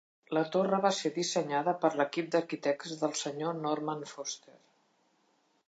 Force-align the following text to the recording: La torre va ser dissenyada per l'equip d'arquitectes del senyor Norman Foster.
La 0.35 0.41
torre 0.53 0.77
va 0.85 0.91
ser 0.99 1.11
dissenyada 1.17 1.75
per 1.83 1.91
l'equip 1.99 2.31
d'arquitectes 2.37 2.97
del 3.03 3.13
senyor 3.21 3.61
Norman 3.67 4.05
Foster. 4.15 4.59